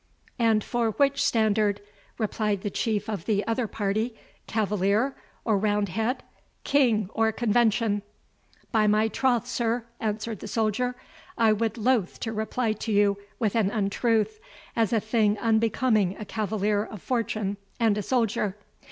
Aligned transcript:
"And 0.39 0.63
for 0.63 0.93
which 0.93 1.23
standard?" 1.23 1.79
replied 2.17 2.61
the 2.61 2.71
chief 2.71 3.07
of 3.07 3.25
the 3.25 3.45
other 3.45 3.67
party 3.67 4.15
"Cavalier 4.47 5.15
or 5.45 5.59
Roundhead, 5.59 6.23
King 6.63 7.07
or 7.13 7.31
Convention?" 7.31 8.01
"By 8.71 8.87
my 8.87 9.09
troth, 9.09 9.45
sir," 9.45 9.85
answered 9.99 10.39
the 10.39 10.47
soldier, 10.47 10.95
"I 11.37 11.53
would 11.53 11.73
be 11.73 11.81
loath 11.81 12.19
to 12.21 12.33
reply 12.33 12.73
to 12.73 12.91
you 12.91 13.19
with 13.37 13.53
an 13.53 13.69
untruth, 13.69 14.39
as 14.75 14.91
a 14.91 14.99
thing 14.99 15.37
unbecoming 15.37 16.15
a 16.17 16.25
cavalier 16.25 16.83
of 16.83 16.99
fortune 17.03 17.57
and 17.79 17.95
a 17.95 18.01
soldier. 18.01 18.57